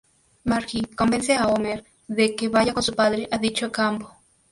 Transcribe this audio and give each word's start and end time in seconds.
Marge 0.45 0.81
convence 0.95 1.35
a 1.37 1.45
Homer 1.47 1.83
de 2.07 2.35
que 2.35 2.49
vaya 2.49 2.73
con 2.73 2.81
su 2.81 2.95
padre 2.95 3.27
a 3.29 3.37
dicho 3.37 3.71
campo. 3.71 4.09